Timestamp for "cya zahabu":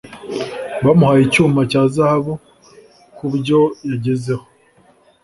1.71-2.33